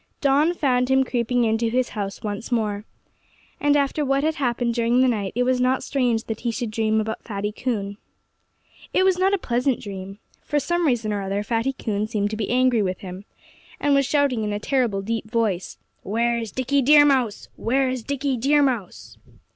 [0.19, 2.85] Dawn found him creeping into his house once more.
[3.59, 6.71] And after what had happened during the night it was not strange that he should
[6.71, 7.97] dream about Fatty Coon.
[8.95, 10.17] It was not a pleasant dream.
[10.41, 13.25] For some reason or other Fatty Coon seemed to be angry with him,
[13.79, 17.47] and was shouting in a terrible, deep voice, "Where's Dickie Deer Mouse?
[17.55, 19.19] Where's Dickie Deer Mouse?"